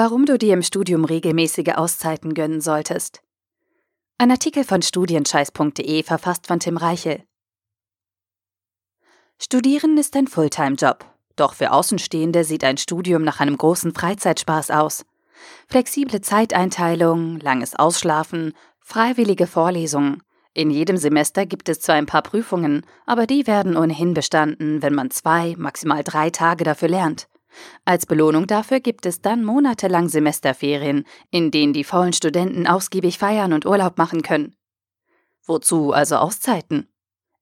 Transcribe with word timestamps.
Warum 0.00 0.26
du 0.26 0.38
dir 0.38 0.54
im 0.54 0.62
Studium 0.62 1.04
regelmäßige 1.04 1.74
Auszeiten 1.74 2.32
gönnen 2.32 2.60
solltest. 2.60 3.20
Ein 4.16 4.30
Artikel 4.30 4.62
von 4.62 4.80
studienscheiß.de 4.80 6.04
verfasst 6.04 6.46
von 6.46 6.60
Tim 6.60 6.76
Reichel. 6.76 7.24
Studieren 9.42 9.98
ist 9.98 10.14
ein 10.14 10.28
Fulltime-Job. 10.28 11.04
Doch 11.34 11.52
für 11.52 11.72
Außenstehende 11.72 12.44
sieht 12.44 12.62
ein 12.62 12.76
Studium 12.76 13.24
nach 13.24 13.40
einem 13.40 13.58
großen 13.58 13.92
Freizeitspaß 13.92 14.70
aus. 14.70 15.04
Flexible 15.66 16.20
Zeiteinteilung, 16.20 17.40
langes 17.40 17.74
Ausschlafen, 17.74 18.52
freiwillige 18.78 19.48
Vorlesungen. 19.48 20.22
In 20.54 20.70
jedem 20.70 20.96
Semester 20.96 21.44
gibt 21.44 21.68
es 21.68 21.80
zwar 21.80 21.96
ein 21.96 22.06
paar 22.06 22.22
Prüfungen, 22.22 22.86
aber 23.04 23.26
die 23.26 23.48
werden 23.48 23.76
ohnehin 23.76 24.14
bestanden, 24.14 24.80
wenn 24.80 24.94
man 24.94 25.10
zwei, 25.10 25.56
maximal 25.58 26.04
drei 26.04 26.30
Tage 26.30 26.62
dafür 26.62 26.88
lernt. 26.88 27.26
Als 27.84 28.06
Belohnung 28.06 28.46
dafür 28.46 28.80
gibt 28.80 29.06
es 29.06 29.20
dann 29.20 29.44
monatelang 29.44 30.08
Semesterferien, 30.08 31.04
in 31.30 31.50
denen 31.50 31.72
die 31.72 31.84
faulen 31.84 32.12
Studenten 32.12 32.66
ausgiebig 32.66 33.18
feiern 33.18 33.52
und 33.52 33.66
Urlaub 33.66 33.98
machen 33.98 34.22
können. 34.22 34.54
Wozu 35.44 35.92
also 35.92 36.16
Auszeiten? 36.16 36.88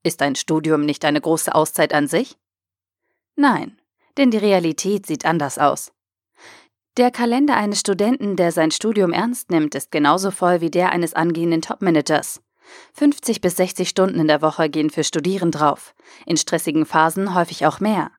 Ist 0.02 0.22
ein 0.22 0.36
Studium 0.36 0.82
nicht 0.82 1.04
eine 1.04 1.20
große 1.20 1.54
Auszeit 1.54 1.92
an 1.92 2.06
sich? 2.06 2.36
Nein, 3.34 3.80
denn 4.16 4.30
die 4.30 4.38
Realität 4.38 5.06
sieht 5.06 5.24
anders 5.24 5.58
aus. 5.58 5.92
Der 6.96 7.10
Kalender 7.10 7.56
eines 7.56 7.80
Studenten, 7.80 8.36
der 8.36 8.52
sein 8.52 8.70
Studium 8.70 9.12
ernst 9.12 9.50
nimmt, 9.50 9.74
ist 9.74 9.90
genauso 9.90 10.30
voll 10.30 10.62
wie 10.62 10.70
der 10.70 10.92
eines 10.92 11.12
angehenden 11.12 11.60
Topmanagers. 11.60 12.40
50 12.94 13.40
bis 13.40 13.56
60 13.56 13.88
Stunden 13.88 14.18
in 14.18 14.28
der 14.28 14.40
Woche 14.42 14.70
gehen 14.70 14.90
für 14.90 15.04
Studieren 15.04 15.50
drauf, 15.50 15.94
in 16.24 16.36
stressigen 16.36 16.86
Phasen 16.86 17.34
häufig 17.34 17.66
auch 17.66 17.80
mehr. 17.80 18.10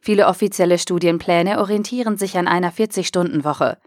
Viele 0.00 0.26
offizielle 0.26 0.78
Studienpläne 0.78 1.58
orientieren 1.58 2.16
sich 2.16 2.36
an 2.38 2.48
einer 2.48 2.72
40-Stunden-Woche. 2.72 3.78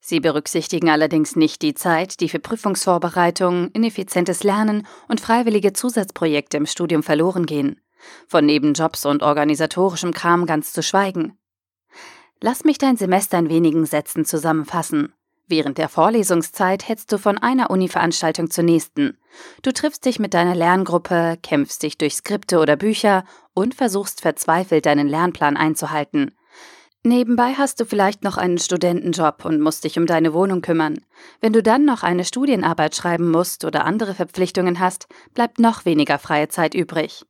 Sie 0.00 0.20
berücksichtigen 0.20 0.88
allerdings 0.88 1.36
nicht 1.36 1.62
die 1.62 1.74
Zeit, 1.74 2.20
die 2.20 2.28
für 2.28 2.38
Prüfungsvorbereitung, 2.38 3.68
ineffizientes 3.72 4.42
Lernen 4.42 4.86
und 5.08 5.20
freiwillige 5.20 5.72
Zusatzprojekte 5.72 6.56
im 6.56 6.66
Studium 6.66 7.02
verloren 7.02 7.46
gehen. 7.46 7.80
Von 8.26 8.46
Nebenjobs 8.46 9.04
und 9.04 9.22
organisatorischem 9.22 10.12
Kram 10.12 10.46
ganz 10.46 10.72
zu 10.72 10.82
schweigen. 10.82 11.38
Lass 12.40 12.64
mich 12.64 12.78
dein 12.78 12.96
Semester 12.96 13.38
in 13.38 13.50
wenigen 13.50 13.84
Sätzen 13.84 14.24
zusammenfassen. 14.24 15.12
Während 15.50 15.78
der 15.78 15.88
Vorlesungszeit 15.88 16.88
hetzt 16.88 17.10
du 17.10 17.18
von 17.18 17.36
einer 17.36 17.70
Uni-Veranstaltung 17.70 18.52
zur 18.52 18.62
nächsten. 18.62 19.18
Du 19.62 19.72
triffst 19.72 20.04
dich 20.04 20.20
mit 20.20 20.32
deiner 20.32 20.54
Lerngruppe, 20.54 21.38
kämpfst 21.42 21.82
dich 21.82 21.98
durch 21.98 22.14
Skripte 22.14 22.60
oder 22.60 22.76
Bücher 22.76 23.24
und 23.52 23.74
versuchst 23.74 24.20
verzweifelt 24.20 24.86
deinen 24.86 25.08
Lernplan 25.08 25.56
einzuhalten. 25.56 26.36
Nebenbei 27.02 27.54
hast 27.54 27.80
du 27.80 27.84
vielleicht 27.84 28.22
noch 28.22 28.36
einen 28.36 28.58
Studentenjob 28.58 29.44
und 29.44 29.60
musst 29.60 29.82
dich 29.82 29.98
um 29.98 30.06
deine 30.06 30.34
Wohnung 30.34 30.62
kümmern. 30.62 31.00
Wenn 31.40 31.52
du 31.52 31.64
dann 31.64 31.84
noch 31.84 32.04
eine 32.04 32.24
Studienarbeit 32.24 32.94
schreiben 32.94 33.28
musst 33.28 33.64
oder 33.64 33.84
andere 33.84 34.14
Verpflichtungen 34.14 34.78
hast, 34.78 35.08
bleibt 35.34 35.58
noch 35.58 35.84
weniger 35.84 36.20
freie 36.20 36.46
Zeit 36.46 36.74
übrig. 36.74 37.24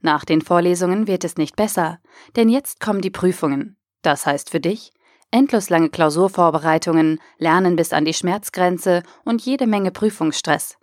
Nach 0.00 0.24
den 0.24 0.40
Vorlesungen 0.40 1.06
wird 1.08 1.24
es 1.24 1.36
nicht 1.36 1.56
besser, 1.56 1.98
denn 2.36 2.48
jetzt 2.48 2.80
kommen 2.80 3.02
die 3.02 3.10
Prüfungen. 3.10 3.76
Das 4.00 4.24
heißt 4.24 4.48
für 4.48 4.60
dich, 4.60 4.92
Endlos 5.30 5.70
lange 5.70 5.90
Klausurvorbereitungen, 5.90 7.20
Lernen 7.38 7.76
bis 7.76 7.92
an 7.92 8.04
die 8.04 8.14
Schmerzgrenze 8.14 9.02
und 9.24 9.42
jede 9.42 9.66
Menge 9.66 9.90
Prüfungsstress. 9.90 10.78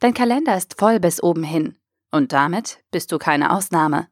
Dein 0.00 0.14
Kalender 0.14 0.56
ist 0.56 0.78
voll 0.78 1.00
bis 1.00 1.22
oben 1.22 1.42
hin. 1.42 1.76
Und 2.10 2.32
damit 2.32 2.78
bist 2.90 3.12
du 3.12 3.18
keine 3.18 3.52
Ausnahme. 3.52 4.08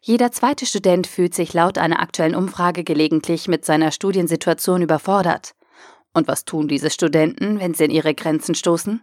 Jeder 0.00 0.32
zweite 0.32 0.64
Student 0.64 1.06
fühlt 1.06 1.34
sich 1.34 1.52
laut 1.52 1.76
einer 1.76 2.00
aktuellen 2.00 2.34
Umfrage 2.34 2.84
gelegentlich 2.84 3.46
mit 3.46 3.64
seiner 3.64 3.90
Studiensituation 3.90 4.82
überfordert. 4.82 5.54
Und 6.14 6.26
was 6.26 6.44
tun 6.44 6.66
diese 6.66 6.90
Studenten, 6.90 7.60
wenn 7.60 7.74
sie 7.74 7.84
in 7.84 7.90
ihre 7.90 8.14
Grenzen 8.14 8.54
stoßen? 8.54 9.02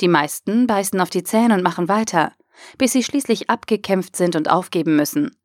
Die 0.00 0.08
meisten 0.08 0.66
beißen 0.66 1.00
auf 1.00 1.10
die 1.10 1.24
Zähne 1.24 1.54
und 1.54 1.62
machen 1.62 1.88
weiter, 1.88 2.32
bis 2.78 2.92
sie 2.92 3.02
schließlich 3.02 3.50
abgekämpft 3.50 4.16
sind 4.16 4.36
und 4.36 4.48
aufgeben 4.48 4.96
müssen. 4.96 5.36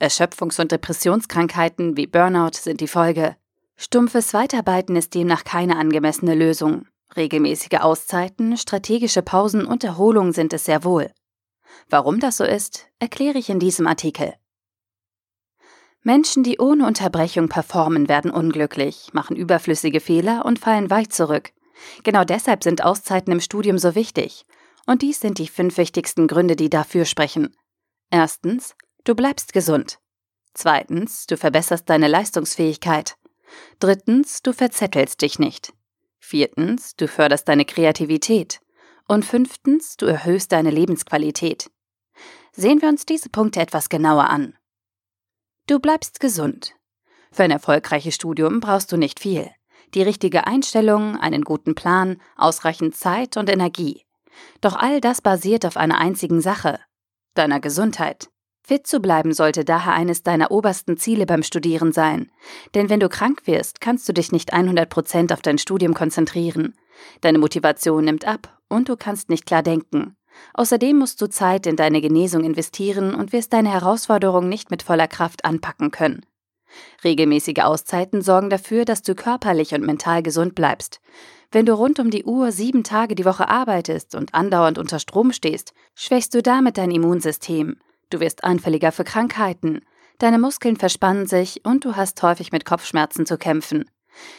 Erschöpfungs- 0.00 0.60
und 0.60 0.70
Depressionskrankheiten 0.70 1.96
wie 1.96 2.06
Burnout 2.06 2.58
sind 2.58 2.80
die 2.80 2.88
Folge. 2.88 3.36
Stumpfes 3.76 4.34
Weiterarbeiten 4.34 4.96
ist 4.96 5.14
demnach 5.14 5.44
keine 5.44 5.76
angemessene 5.76 6.34
Lösung. 6.34 6.86
Regelmäßige 7.16 7.80
Auszeiten, 7.80 8.56
strategische 8.56 9.22
Pausen 9.22 9.66
und 9.66 9.84
Erholung 9.84 10.32
sind 10.32 10.52
es 10.52 10.64
sehr 10.64 10.84
wohl. 10.84 11.10
Warum 11.88 12.20
das 12.20 12.36
so 12.36 12.44
ist, 12.44 12.86
erkläre 12.98 13.38
ich 13.38 13.50
in 13.50 13.58
diesem 13.58 13.86
Artikel. 13.86 14.34
Menschen, 16.02 16.42
die 16.42 16.58
ohne 16.58 16.86
Unterbrechung 16.86 17.48
performen, 17.48 18.08
werden 18.08 18.30
unglücklich, 18.30 19.08
machen 19.12 19.36
überflüssige 19.36 20.00
Fehler 20.00 20.44
und 20.44 20.58
fallen 20.58 20.90
weit 20.90 21.12
zurück. 21.12 21.52
Genau 22.02 22.24
deshalb 22.24 22.62
sind 22.62 22.84
Auszeiten 22.84 23.32
im 23.32 23.40
Studium 23.40 23.78
so 23.78 23.94
wichtig. 23.94 24.44
Und 24.86 25.02
dies 25.02 25.20
sind 25.20 25.38
die 25.38 25.48
fünf 25.48 25.78
wichtigsten 25.78 26.26
Gründe, 26.26 26.56
die 26.56 26.68
dafür 26.68 27.06
sprechen. 27.06 27.56
Erstens, 28.10 28.76
du 29.04 29.14
bleibst 29.14 29.52
gesund. 29.52 29.98
Zweitens, 30.52 31.26
du 31.26 31.36
verbesserst 31.36 31.88
deine 31.88 32.06
Leistungsfähigkeit. 32.06 33.16
Drittens, 33.80 34.42
du 34.42 34.52
verzettelst 34.52 35.22
dich 35.22 35.38
nicht. 35.38 35.72
Viertens, 36.18 36.96
du 36.96 37.08
förderst 37.08 37.48
deine 37.48 37.64
Kreativität. 37.64 38.60
Und 39.06 39.24
fünftens, 39.24 39.96
du 39.96 40.06
erhöhst 40.06 40.52
deine 40.52 40.70
Lebensqualität. 40.70 41.70
Sehen 42.52 42.80
wir 42.80 42.88
uns 42.88 43.04
diese 43.04 43.28
Punkte 43.28 43.60
etwas 43.60 43.88
genauer 43.88 44.30
an. 44.30 44.56
Du 45.66 45.80
bleibst 45.80 46.20
gesund. 46.20 46.74
Für 47.32 47.42
ein 47.42 47.50
erfolgreiches 47.50 48.14
Studium 48.14 48.60
brauchst 48.60 48.92
du 48.92 48.96
nicht 48.96 49.20
viel. 49.20 49.50
Die 49.94 50.02
richtige 50.02 50.46
Einstellung, 50.46 51.16
einen 51.16 51.42
guten 51.42 51.74
Plan, 51.74 52.20
ausreichend 52.36 52.96
Zeit 52.96 53.36
und 53.36 53.50
Energie. 53.50 54.04
Doch 54.60 54.76
all 54.76 55.00
das 55.00 55.20
basiert 55.20 55.66
auf 55.66 55.76
einer 55.76 55.98
einzigen 55.98 56.40
Sache, 56.40 56.80
deiner 57.34 57.60
Gesundheit. 57.60 58.28
Fit 58.66 58.86
zu 58.86 59.00
bleiben 59.00 59.34
sollte 59.34 59.62
daher 59.62 59.92
eines 59.92 60.22
deiner 60.22 60.50
obersten 60.50 60.96
Ziele 60.96 61.26
beim 61.26 61.42
Studieren 61.42 61.92
sein. 61.92 62.30
Denn 62.74 62.88
wenn 62.88 62.98
du 62.98 63.10
krank 63.10 63.42
wirst, 63.44 63.82
kannst 63.82 64.08
du 64.08 64.14
dich 64.14 64.32
nicht 64.32 64.54
100 64.54 64.88
Prozent 64.88 65.34
auf 65.34 65.42
dein 65.42 65.58
Studium 65.58 65.92
konzentrieren. 65.92 66.72
Deine 67.20 67.36
Motivation 67.36 68.06
nimmt 68.06 68.24
ab 68.24 68.58
und 68.70 68.88
du 68.88 68.96
kannst 68.96 69.28
nicht 69.28 69.44
klar 69.44 69.62
denken. 69.62 70.16
Außerdem 70.54 70.96
musst 70.96 71.20
du 71.20 71.28
Zeit 71.28 71.66
in 71.66 71.76
deine 71.76 72.00
Genesung 72.00 72.42
investieren 72.42 73.14
und 73.14 73.34
wirst 73.34 73.52
deine 73.52 73.70
Herausforderung 73.70 74.48
nicht 74.48 74.70
mit 74.70 74.82
voller 74.82 75.08
Kraft 75.08 75.44
anpacken 75.44 75.90
können. 75.90 76.24
Regelmäßige 77.04 77.62
Auszeiten 77.64 78.22
sorgen 78.22 78.48
dafür, 78.48 78.86
dass 78.86 79.02
du 79.02 79.14
körperlich 79.14 79.74
und 79.74 79.84
mental 79.84 80.22
gesund 80.22 80.54
bleibst. 80.54 81.02
Wenn 81.52 81.66
du 81.66 81.74
rund 81.74 82.00
um 82.00 82.10
die 82.10 82.24
Uhr 82.24 82.50
sieben 82.50 82.82
Tage 82.82 83.14
die 83.14 83.26
Woche 83.26 83.50
arbeitest 83.50 84.14
und 84.14 84.32
andauernd 84.32 84.78
unter 84.78 84.98
Strom 84.98 85.32
stehst, 85.32 85.74
schwächst 85.94 86.32
du 86.32 86.42
damit 86.42 86.78
dein 86.78 86.90
Immunsystem. 86.90 87.76
Du 88.10 88.20
wirst 88.20 88.44
anfälliger 88.44 88.92
für 88.92 89.04
Krankheiten, 89.04 89.80
deine 90.18 90.38
Muskeln 90.38 90.76
verspannen 90.76 91.26
sich 91.26 91.64
und 91.64 91.84
du 91.84 91.96
hast 91.96 92.22
häufig 92.22 92.52
mit 92.52 92.64
Kopfschmerzen 92.64 93.26
zu 93.26 93.38
kämpfen. 93.38 93.90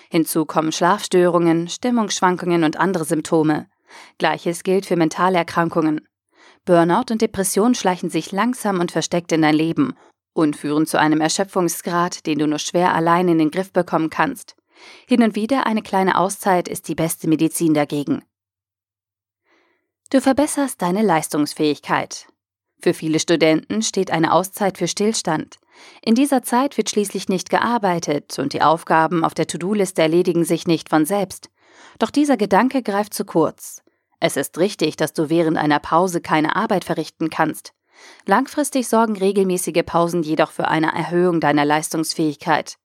Hinzu 0.09 0.45
kommen 0.45 0.71
Schlafstörungen, 0.71 1.67
Stimmungsschwankungen 1.67 2.63
und 2.63 2.77
andere 2.77 3.05
Symptome. 3.05 3.67
Gleiches 4.17 4.63
gilt 4.63 4.85
für 4.85 4.95
mentale 4.95 5.37
Erkrankungen. 5.37 6.07
Burnout 6.65 7.11
und 7.11 7.21
Depression 7.21 7.75
schleichen 7.75 8.09
sich 8.09 8.31
langsam 8.31 8.79
und 8.79 8.91
versteckt 8.91 9.31
in 9.31 9.41
dein 9.41 9.55
Leben 9.55 9.95
und 10.33 10.55
führen 10.55 10.85
zu 10.85 10.99
einem 10.99 11.21
Erschöpfungsgrad, 11.21 12.25
den 12.25 12.39
du 12.39 12.47
nur 12.47 12.59
schwer 12.59 12.93
allein 12.93 13.27
in 13.27 13.37
den 13.37 13.51
Griff 13.51 13.71
bekommen 13.71 14.09
kannst. 14.09 14.55
Hin 15.07 15.23
und 15.23 15.35
wieder 15.35 15.65
eine 15.65 15.81
kleine 15.81 16.17
Auszeit 16.17 16.67
ist 16.67 16.87
die 16.87 16.95
beste 16.95 17.27
Medizin 17.27 17.73
dagegen. 17.73 18.23
Du 20.11 20.21
verbesserst 20.21 20.81
deine 20.81 21.01
Leistungsfähigkeit. 21.01 22.27
Für 22.81 22.93
viele 22.93 23.19
Studenten 23.19 23.81
steht 23.81 24.11
eine 24.11 24.33
Auszeit 24.33 24.77
für 24.77 24.87
Stillstand. 24.87 25.57
In 26.01 26.15
dieser 26.15 26.43
Zeit 26.43 26.77
wird 26.77 26.89
schließlich 26.89 27.29
nicht 27.29 27.49
gearbeitet 27.49 28.37
und 28.39 28.53
die 28.53 28.61
Aufgaben 28.61 29.23
auf 29.23 29.33
der 29.33 29.47
To-Do-Liste 29.47 30.01
erledigen 30.01 30.45
sich 30.45 30.67
nicht 30.67 30.89
von 30.89 31.05
selbst. 31.05 31.49
Doch 31.99 32.11
dieser 32.11 32.37
Gedanke 32.37 32.83
greift 32.83 33.13
zu 33.13 33.25
kurz. 33.25 33.81
Es 34.19 34.37
ist 34.37 34.57
richtig, 34.57 34.95
dass 34.95 35.13
du 35.13 35.29
während 35.29 35.57
einer 35.57 35.79
Pause 35.79 36.21
keine 36.21 36.55
Arbeit 36.55 36.85
verrichten 36.85 37.29
kannst. 37.29 37.73
Langfristig 38.25 38.87
sorgen 38.87 39.17
regelmäßige 39.17 39.83
Pausen 39.85 40.23
jedoch 40.23 40.51
für 40.51 40.67
eine 40.67 40.93
Erhöhung 40.93 41.39
deiner 41.39 41.65
Leistungsfähigkeit. 41.65 42.77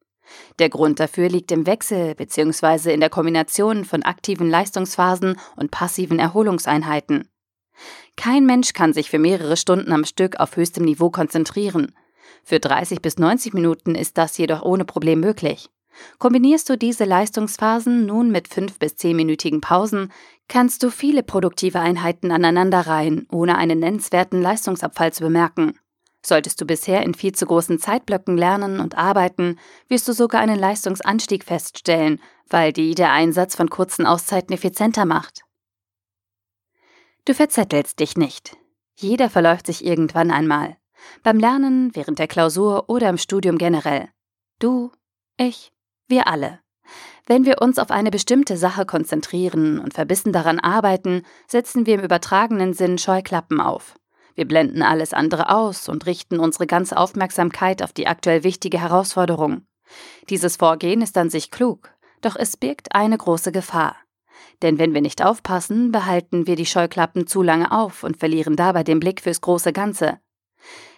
Der 0.58 0.68
Grund 0.68 1.00
dafür 1.00 1.28
liegt 1.28 1.50
im 1.50 1.66
Wechsel 1.66 2.14
bzw. 2.14 2.92
in 2.92 3.00
der 3.00 3.10
Kombination 3.10 3.84
von 3.84 4.02
aktiven 4.02 4.48
Leistungsphasen 4.48 5.36
und 5.56 5.70
passiven 5.70 6.18
Erholungseinheiten. 6.18 7.28
Kein 8.20 8.44
Mensch 8.44 8.74
kann 8.74 8.92
sich 8.92 9.08
für 9.08 9.18
mehrere 9.18 9.56
Stunden 9.56 9.92
am 9.92 10.04
Stück 10.04 10.40
auf 10.40 10.54
höchstem 10.54 10.84
Niveau 10.84 11.08
konzentrieren. 11.08 11.94
Für 12.44 12.60
30 12.60 13.00
bis 13.00 13.16
90 13.16 13.54
Minuten 13.54 13.94
ist 13.94 14.18
das 14.18 14.36
jedoch 14.36 14.60
ohne 14.60 14.84
Problem 14.84 15.20
möglich. 15.20 15.70
Kombinierst 16.18 16.68
du 16.68 16.76
diese 16.76 17.06
Leistungsphasen 17.06 18.04
nun 18.04 18.30
mit 18.30 18.46
5 18.46 18.78
bis 18.78 18.92
10-minütigen 18.96 19.62
Pausen, 19.62 20.12
kannst 20.48 20.82
du 20.82 20.90
viele 20.90 21.22
produktive 21.22 21.80
Einheiten 21.80 22.30
aneinanderreihen, 22.30 23.26
ohne 23.32 23.56
einen 23.56 23.78
nennenswerten 23.78 24.42
Leistungsabfall 24.42 25.14
zu 25.14 25.22
bemerken. 25.22 25.78
Solltest 26.22 26.60
du 26.60 26.66
bisher 26.66 27.02
in 27.04 27.14
viel 27.14 27.32
zu 27.32 27.46
großen 27.46 27.78
Zeitblöcken 27.78 28.36
lernen 28.36 28.80
und 28.80 28.98
arbeiten, 28.98 29.58
wirst 29.88 30.06
du 30.06 30.12
sogar 30.12 30.42
einen 30.42 30.58
Leistungsanstieg 30.58 31.42
feststellen, 31.42 32.20
weil 32.50 32.74
die 32.74 32.94
der 32.94 33.12
Einsatz 33.12 33.56
von 33.56 33.70
kurzen 33.70 34.04
Auszeiten 34.04 34.52
effizienter 34.52 35.06
macht. 35.06 35.44
Du 37.24 37.34
verzettelst 37.34 38.00
dich 38.00 38.16
nicht. 38.16 38.56
Jeder 38.96 39.30
verläuft 39.30 39.66
sich 39.66 39.84
irgendwann 39.84 40.30
einmal. 40.30 40.76
Beim 41.22 41.38
Lernen, 41.38 41.94
während 41.94 42.18
der 42.18 42.28
Klausur 42.28 42.88
oder 42.88 43.08
im 43.08 43.18
Studium 43.18 43.58
generell. 43.58 44.08
Du, 44.58 44.90
ich, 45.36 45.72
wir 46.08 46.26
alle. 46.26 46.60
Wenn 47.26 47.44
wir 47.44 47.62
uns 47.62 47.78
auf 47.78 47.90
eine 47.90 48.10
bestimmte 48.10 48.56
Sache 48.56 48.84
konzentrieren 48.84 49.78
und 49.78 49.94
verbissen 49.94 50.32
daran 50.32 50.58
arbeiten, 50.58 51.22
setzen 51.46 51.86
wir 51.86 51.94
im 51.94 52.00
übertragenen 52.00 52.74
Sinn 52.74 52.98
Scheuklappen 52.98 53.60
auf. 53.60 53.94
Wir 54.34 54.48
blenden 54.48 54.82
alles 54.82 55.12
andere 55.12 55.54
aus 55.54 55.88
und 55.88 56.06
richten 56.06 56.40
unsere 56.40 56.66
ganze 56.66 56.96
Aufmerksamkeit 56.96 57.82
auf 57.82 57.92
die 57.92 58.06
aktuell 58.06 58.42
wichtige 58.42 58.80
Herausforderung. 58.80 59.66
Dieses 60.28 60.56
Vorgehen 60.56 61.02
ist 61.02 61.16
an 61.18 61.30
sich 61.30 61.50
klug, 61.50 61.90
doch 62.20 62.36
es 62.36 62.56
birgt 62.56 62.94
eine 62.94 63.18
große 63.18 63.52
Gefahr. 63.52 63.96
Denn 64.62 64.78
wenn 64.78 64.94
wir 64.94 65.00
nicht 65.00 65.24
aufpassen, 65.24 65.92
behalten 65.92 66.46
wir 66.46 66.56
die 66.56 66.66
Scheuklappen 66.66 67.26
zu 67.26 67.42
lange 67.42 67.72
auf 67.72 68.02
und 68.02 68.18
verlieren 68.18 68.56
dabei 68.56 68.84
den 68.84 69.00
Blick 69.00 69.20
fürs 69.20 69.40
große 69.40 69.72
Ganze. 69.72 70.18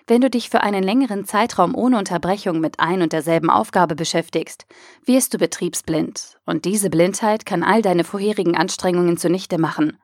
Wenn 0.06 0.20
du 0.20 0.28
dich 0.28 0.50
für 0.50 0.62
einen 0.62 0.82
längeren 0.82 1.24
Zeitraum 1.24 1.76
ohne 1.76 1.96
Unterbrechung 1.96 2.60
mit 2.60 2.80
ein 2.80 3.02
und 3.02 3.12
derselben 3.12 3.50
Aufgabe 3.50 3.94
beschäftigst, 3.94 4.66
wirst 5.04 5.32
du 5.32 5.38
betriebsblind, 5.38 6.38
und 6.44 6.64
diese 6.64 6.90
Blindheit 6.90 7.46
kann 7.46 7.62
all 7.62 7.82
deine 7.82 8.02
vorherigen 8.02 8.56
Anstrengungen 8.56 9.16
zunichte 9.16 9.58
machen. 9.58 9.98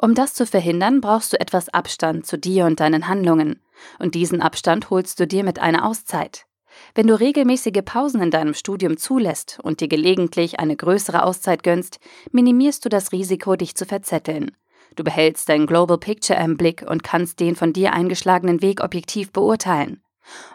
Um 0.00 0.14
das 0.14 0.34
zu 0.34 0.44
verhindern, 0.44 1.00
brauchst 1.00 1.32
du 1.32 1.40
etwas 1.40 1.68
Abstand 1.68 2.26
zu 2.26 2.36
dir 2.36 2.66
und 2.66 2.80
deinen 2.80 3.06
Handlungen, 3.06 3.62
und 4.00 4.16
diesen 4.16 4.42
Abstand 4.42 4.90
holst 4.90 5.20
du 5.20 5.26
dir 5.26 5.44
mit 5.44 5.60
einer 5.60 5.86
Auszeit. 5.86 6.47
Wenn 6.94 7.06
du 7.06 7.18
regelmäßige 7.18 7.82
Pausen 7.84 8.20
in 8.20 8.30
deinem 8.30 8.54
Studium 8.54 8.96
zulässt 8.96 9.58
und 9.62 9.80
dir 9.80 9.88
gelegentlich 9.88 10.58
eine 10.60 10.76
größere 10.76 11.22
Auszeit 11.22 11.62
gönnst, 11.62 11.98
minimierst 12.32 12.84
du 12.84 12.88
das 12.88 13.12
Risiko, 13.12 13.56
dich 13.56 13.74
zu 13.74 13.86
verzetteln. 13.86 14.52
Du 14.96 15.04
behältst 15.04 15.48
dein 15.48 15.66
Global 15.66 15.98
Picture 15.98 16.38
im 16.38 16.56
Blick 16.56 16.84
und 16.88 17.02
kannst 17.02 17.40
den 17.40 17.56
von 17.56 17.72
dir 17.72 17.92
eingeschlagenen 17.92 18.62
Weg 18.62 18.82
objektiv 18.82 19.32
beurteilen. 19.32 20.02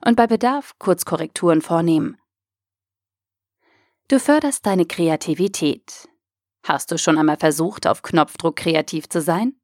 Und 0.05 0.15
bei 0.15 0.27
Bedarf 0.27 0.73
Kurzkorrekturen 0.79 1.61
vornehmen. 1.61 2.17
Du 4.09 4.19
förderst 4.19 4.65
deine 4.65 4.85
Kreativität. 4.85 6.09
Hast 6.63 6.91
du 6.91 6.97
schon 6.97 7.17
einmal 7.17 7.37
versucht, 7.37 7.87
auf 7.87 8.01
Knopfdruck 8.01 8.57
kreativ 8.57 9.09
zu 9.09 9.21
sein? 9.21 9.55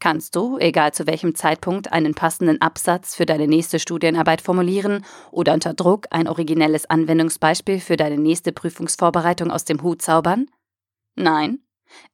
Kannst 0.00 0.36
du, 0.36 0.58
egal 0.58 0.94
zu 0.94 1.08
welchem 1.08 1.34
Zeitpunkt, 1.34 1.92
einen 1.92 2.14
passenden 2.14 2.60
Absatz 2.60 3.16
für 3.16 3.26
deine 3.26 3.48
nächste 3.48 3.80
Studienarbeit 3.80 4.40
formulieren 4.40 5.04
oder 5.32 5.54
unter 5.54 5.74
Druck 5.74 6.06
ein 6.10 6.28
originelles 6.28 6.88
Anwendungsbeispiel 6.88 7.80
für 7.80 7.96
deine 7.96 8.16
nächste 8.16 8.52
Prüfungsvorbereitung 8.52 9.50
aus 9.50 9.64
dem 9.64 9.82
Hut 9.82 10.00
zaubern? 10.00 10.46
Nein, 11.16 11.58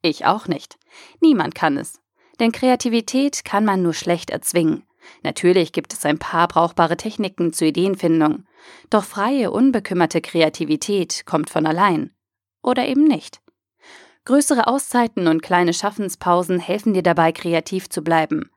ich 0.00 0.24
auch 0.24 0.48
nicht. 0.48 0.78
Niemand 1.20 1.54
kann 1.54 1.76
es. 1.76 2.00
Denn 2.40 2.52
Kreativität 2.52 3.44
kann 3.44 3.66
man 3.66 3.82
nur 3.82 3.94
schlecht 3.94 4.30
erzwingen. 4.30 4.84
Natürlich 5.22 5.72
gibt 5.72 5.92
es 5.92 6.06
ein 6.06 6.18
paar 6.18 6.48
brauchbare 6.48 6.96
Techniken 6.96 7.52
zur 7.52 7.68
Ideenfindung. 7.68 8.46
Doch 8.88 9.04
freie, 9.04 9.50
unbekümmerte 9.50 10.22
Kreativität 10.22 11.26
kommt 11.26 11.50
von 11.50 11.66
allein. 11.66 12.14
Oder 12.62 12.86
eben 12.86 13.04
nicht. 13.04 13.40
Größere 14.26 14.66
Auszeiten 14.66 15.26
und 15.26 15.42
kleine 15.42 15.74
Schaffenspausen 15.74 16.58
helfen 16.58 16.94
dir 16.94 17.02
dabei, 17.02 17.32
kreativ 17.32 17.90
zu 17.90 18.02
bleiben. 18.02 18.50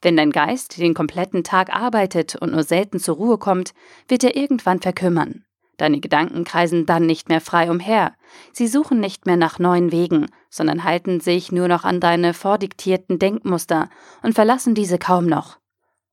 Wenn 0.00 0.16
dein 0.16 0.30
Geist 0.30 0.78
den 0.78 0.94
kompletten 0.94 1.44
Tag 1.44 1.72
arbeitet 1.72 2.34
und 2.34 2.52
nur 2.52 2.64
selten 2.64 2.98
zur 2.98 3.16
Ruhe 3.16 3.38
kommt, 3.38 3.72
wird 4.08 4.24
er 4.24 4.36
irgendwann 4.36 4.80
verkümmern. 4.80 5.44
Deine 5.76 6.00
Gedanken 6.00 6.44
kreisen 6.44 6.86
dann 6.86 7.06
nicht 7.06 7.28
mehr 7.28 7.40
frei 7.40 7.70
umher. 7.70 8.14
Sie 8.52 8.66
suchen 8.66 9.00
nicht 9.00 9.26
mehr 9.26 9.36
nach 9.36 9.58
neuen 9.60 9.92
Wegen, 9.92 10.26
sondern 10.50 10.84
halten 10.84 11.20
sich 11.20 11.52
nur 11.52 11.68
noch 11.68 11.84
an 11.84 12.00
deine 12.00 12.34
vordiktierten 12.34 13.18
Denkmuster 13.18 13.88
und 14.22 14.34
verlassen 14.34 14.74
diese 14.74 14.98
kaum 14.98 15.26
noch. 15.26 15.58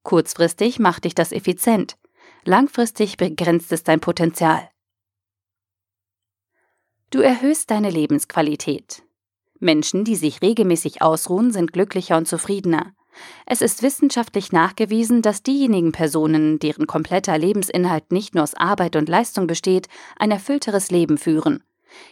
Kurzfristig 0.04 0.80
macht 0.80 1.06
dich 1.06 1.16
das 1.16 1.32
effizient. 1.32 1.98
Langfristig 2.46 3.18
begrenzt 3.18 3.72
es 3.72 3.84
dein 3.84 4.00
Potenzial. 4.00 4.70
Du 7.12 7.22
erhöhst 7.22 7.72
deine 7.72 7.90
Lebensqualität. 7.90 9.02
Menschen, 9.60 10.06
die 10.06 10.16
sich 10.16 10.44
regelmäßig 10.44 11.02
ausruhen, 11.02 11.52
sind 11.52 11.74
glücklicher 11.74 12.18
und 12.18 12.28
zufriedener. 12.28 12.94
Es 13.48 13.64
ist 13.64 13.82
wissenschaftlich 13.82 14.52
nachgewiesen, 14.52 15.24
dass 15.24 15.42
diejenigen 15.42 15.92
Personen, 15.92 16.60
deren 16.60 16.86
kompletter 16.86 17.36
Lebensinhalt 17.36 18.12
nicht 18.12 18.36
nur 18.36 18.44
aus 18.44 18.54
Arbeit 18.54 18.96
und 18.96 19.10
Leistung 19.10 19.48
besteht, 19.48 19.88
ein 20.18 20.30
erfüllteres 20.30 20.92
Leben 20.92 21.18
führen. 21.18 21.64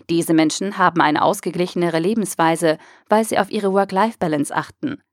Diese 0.09 0.33
Menschen 0.33 0.79
haben 0.79 0.99
eine 1.01 1.21
ausgeglichenere 1.21 1.99
Lebensweise, 1.99 2.79
weil 3.07 3.23
sie 3.23 3.37
auf 3.37 3.51
ihre 3.51 3.71
Work-Life-Balance 3.73 4.53
achten. 4.53 5.03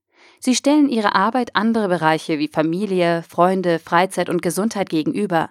Sie 0.41 0.55
stellen 0.55 0.89
ihre 0.89 1.15
Arbeit 1.15 1.55
andere 1.55 1.89
Bereiche 1.89 2.39
wie 2.39 2.49
Familie, 2.49 3.23
Freunde, 3.29 3.79
Freizeit 3.79 4.31
und 4.31 4.41
Gesundheit 4.41 4.89
gegenüber. 4.89 5.51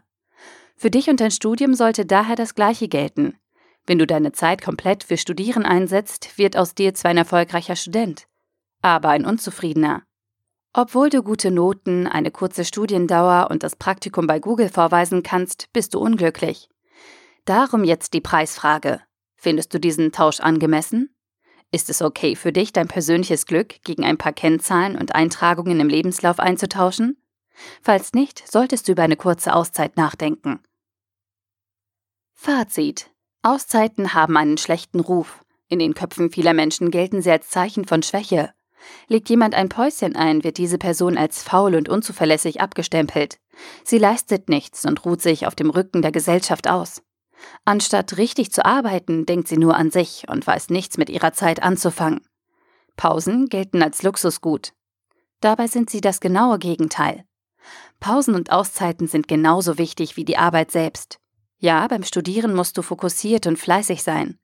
Für 0.75 0.89
dich 0.89 1.07
und 1.07 1.19
dein 1.19 1.29
Studium 1.29 1.75
sollte 1.75 2.07
daher 2.07 2.35
das 2.35 2.55
Gleiche 2.55 2.87
gelten. 2.87 3.37
Wenn 3.85 3.99
du 3.99 4.07
deine 4.07 4.31
Zeit 4.31 4.61
komplett 4.61 5.03
für 5.03 5.17
Studieren 5.17 5.65
einsetzt, 5.65 6.37
wird 6.37 6.55
aus 6.55 6.73
dir 6.73 6.93
zwar 6.93 7.11
ein 7.11 7.17
erfolgreicher 7.17 7.75
Student, 7.75 8.27
aber 8.81 9.09
ein 9.09 9.25
unzufriedener. 9.25 10.03
Obwohl 10.73 11.09
du 11.09 11.21
gute 11.21 11.51
Noten, 11.51 12.07
eine 12.07 12.31
kurze 12.31 12.65
Studiendauer 12.65 13.49
und 13.51 13.61
das 13.61 13.75
Praktikum 13.75 14.25
bei 14.25 14.39
Google 14.39 14.69
vorweisen 14.69 15.21
kannst, 15.21 15.71
bist 15.71 15.93
du 15.93 15.99
unglücklich. 15.99 16.69
Darum 17.45 17.83
jetzt 17.83 18.13
die 18.13 18.21
Preisfrage. 18.21 19.01
Findest 19.35 19.73
du 19.73 19.79
diesen 19.79 20.11
Tausch 20.11 20.39
angemessen? 20.39 21.13
Ist 21.71 21.89
es 21.89 22.01
okay 22.01 22.35
für 22.35 22.53
dich, 22.53 22.71
dein 22.71 22.87
persönliches 22.87 23.45
Glück 23.45 23.83
gegen 23.83 24.05
ein 24.05 24.17
paar 24.17 24.31
Kennzahlen 24.31 24.95
und 24.95 25.13
Eintragungen 25.13 25.79
im 25.79 25.89
Lebenslauf 25.89 26.39
einzutauschen? 26.39 27.17
Falls 27.81 28.13
nicht, 28.13 28.49
solltest 28.49 28.87
du 28.87 28.93
über 28.93 29.03
eine 29.03 29.17
kurze 29.17 29.53
Auszeit 29.53 29.97
nachdenken. 29.97 30.63
Fazit 32.33 33.12
Auszeiten 33.43 34.13
haben 34.13 34.37
einen 34.37 34.57
schlechten 34.57 35.01
Ruf. 35.01 35.43
In 35.67 35.79
den 35.79 35.93
Köpfen 35.93 36.31
vieler 36.31 36.53
Menschen 36.53 36.91
gelten 36.91 37.21
sie 37.21 37.29
als 37.29 37.49
Zeichen 37.49 37.85
von 37.85 38.01
Schwäche. 38.01 38.53
Legt 39.07 39.29
jemand 39.29 39.53
ein 39.53 39.69
Päuschen 39.69 40.15
ein, 40.15 40.43
wird 40.45 40.57
diese 40.57 40.77
Person 40.77 41.17
als 41.17 41.43
faul 41.43 41.75
und 41.75 41.89
unzuverlässig 41.89 42.61
abgestempelt. 42.61 43.37
Sie 43.83 43.97
leistet 43.97 44.47
nichts 44.47 44.85
und 44.85 45.05
ruht 45.05 45.21
sich 45.21 45.45
auf 45.45 45.55
dem 45.55 45.69
Rücken 45.69 46.01
der 46.01 46.13
Gesellschaft 46.13 46.69
aus. 46.69 47.01
Anstatt 47.65 48.17
richtig 48.17 48.51
zu 48.53 48.65
arbeiten, 48.65 49.25
denkt 49.25 49.49
sie 49.49 49.57
nur 49.57 49.75
an 49.75 49.91
sich 49.91 50.25
und 50.29 50.47
weiß 50.47 50.69
nichts 50.69 50.97
mit 50.97 51.09
ihrer 51.09 51.33
Zeit 51.33 51.61
anzufangen. 51.61 52.21
Pausen 52.95 53.47
gelten 53.47 53.83
als 53.83 54.03
Luxusgut. 54.03 54.71
Dabei 55.41 55.67
sind 55.67 55.89
sie 55.89 55.99
das 55.99 56.21
genaue 56.21 56.59
Gegenteil. 56.59 57.25
Pausen 57.99 58.35
und 58.35 58.51
Auszeiten 58.51 59.07
sind 59.07 59.27
genauso 59.27 59.77
wichtig 59.77 60.15
wie 60.15 60.23
die 60.25 60.37
Arbeit 60.37 60.71
selbst. 60.71 61.19
Ja, 61.63 61.87
beim 61.87 62.03
Studieren 62.03 62.53
musst 62.53 62.77
du 62.77 62.81
fokussiert 62.81 63.47
und 63.47 63.57
fleißig 63.57 64.03
sein. 64.03 64.37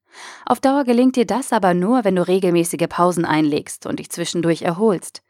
Auf 0.45 0.61
Dauer 0.61 0.85
gelingt 0.85 1.17
dir 1.17 1.25
das 1.25 1.51
aber 1.51 1.73
nur, 1.73 2.05
wenn 2.05 2.15
du 2.15 2.25
regelmäßige 2.25 2.87
Pausen 2.87 3.25
einlegst 3.25 3.85
und 3.85 3.99
dich 3.99 4.09
zwischendurch 4.09 4.61
erholst. 4.61 5.21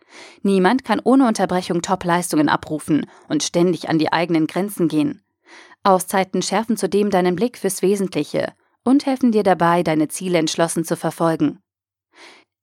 Niemand 0.44 0.86
kann 0.86 1.02
ohne 1.04 1.28
Unterbrechung 1.28 1.82
Top-Leistungen 1.82 2.48
abrufen 2.48 3.08
und 3.28 3.42
ständig 3.42 3.90
an 3.90 3.98
die 3.98 4.14
eigenen 4.14 4.46
Grenzen 4.46 4.88
gehen. 4.88 5.24
Auszeiten 5.82 6.44
schärfen 6.44 6.78
zudem 6.78 7.10
deinen 7.10 7.36
Blick 7.36 7.58
fürs 7.58 7.82
Wesentliche 7.82 8.54
und 8.84 9.08
helfen 9.08 9.32
dir 9.32 9.42
dabei, 9.42 9.82
deine 9.82 10.10
Ziele 10.10 10.38
entschlossen 10.38 10.86
zu 10.86 10.96
verfolgen. 10.96 11.58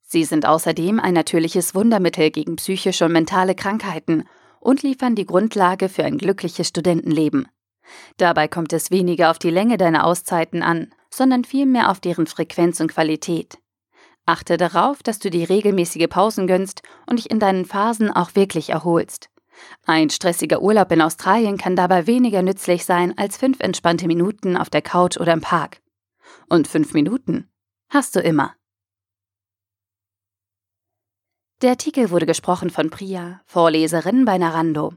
Sie 0.03 0.23
sind 0.23 0.47
außerdem 0.47 1.01
ein 1.01 1.15
natürliches 1.15 1.75
Wundermittel 1.75 2.31
gegen 2.31 2.55
psychische 2.55 3.07
und 3.07 3.13
mentale 3.13 3.57
Krankheiten 3.57 4.23
und 4.61 4.85
liefern 4.85 5.17
die 5.17 5.27
Grundlage 5.27 5.89
für 5.89 6.05
ein 6.05 6.17
glückliches 6.17 6.69
Studentenleben. 6.69 7.49
Dabei 8.17 8.49
kommt 8.49 8.73
es 8.73 8.91
weniger 8.91 9.31
auf 9.31 9.39
die 9.39 9.51
Länge 9.51 9.77
deiner 9.77 10.05
Auszeiten 10.05 10.63
an, 10.63 10.93
sondern 11.11 11.45
vielmehr 11.45 11.91
auf 11.91 12.01
deren 12.01 12.27
Frequenz 12.27 12.81
und 12.81 12.93
Qualität. 12.93 13.59
Achte 14.27 14.57
darauf, 14.57 15.03
dass 15.03 15.21
du 15.21 15.31
dir 15.31 15.49
regelmäßige 15.49 16.09
Pausen 16.09 16.47
gönnst 16.47 16.83
und 17.07 17.19
dich 17.19 17.31
in 17.31 17.39
deinen 17.39 17.65
Phasen 17.65 18.11
auch 18.11 18.35
wirklich 18.35 18.71
erholst. 18.71 19.31
Ein 19.87 20.11
stressiger 20.11 20.61
Urlaub 20.61 20.91
in 20.93 21.01
Australien 21.01 21.57
kann 21.57 21.77
dabei 21.77 22.07
weniger 22.07 22.43
nützlich 22.43 22.85
sein 22.85 23.17
als 23.17 23.37
fünf 23.37 23.61
entspannte 23.61 24.07
Minuten 24.07 24.57
auf 24.57 24.69
der 24.69 24.83
Couch 24.83 25.17
oder 25.17 25.33
im 25.33 25.41
Park. 25.41 25.81
Und 26.49 26.69
fünf 26.69 26.93
Minuten 26.93 27.49
hast 27.89 28.17
du 28.17 28.21
immer. 28.21 28.55
Der 31.63 31.71
Artikel 31.71 32.11
wurde 32.11 32.27
gesprochen 32.27 32.69
von 32.69 32.91
Priya, 32.91 33.41
Vorleserin 33.47 34.25
bei 34.27 34.37
Narando. 34.37 34.95